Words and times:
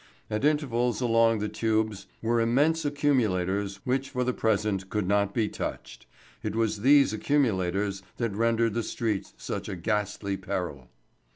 At 0.31 0.43
intervals 0.43 0.99
along 0.99 1.37
the 1.37 1.47
tubes 1.47 2.07
were 2.23 2.41
immense 2.41 2.85
accumulators 2.85 3.81
which 3.83 4.09
for 4.09 4.23
the 4.23 4.33
present 4.33 4.89
could 4.89 5.07
not 5.07 5.31
be 5.31 5.47
touched. 5.47 6.07
It 6.41 6.55
was 6.55 6.81
these 6.81 7.13
accumulators 7.13 8.01
that 8.17 8.35
rendered 8.35 8.73
the 8.73 8.81
streets 8.81 9.35
such 9.37 9.69
a 9.69 9.75
ghastly 9.75 10.37
peril. 10.37 10.89